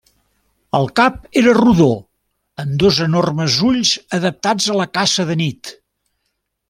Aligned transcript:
El 0.77 0.87
cap 0.99 1.19
era 1.41 1.53
rodó 1.57 1.89
amb 2.63 2.73
dos 2.85 2.99
enormes 3.07 3.59
ulls 3.69 3.93
adaptats 4.21 4.71
a 4.73 4.79
la 4.81 4.89
caça 5.01 5.27
de 5.33 5.37
nit. 5.45 5.73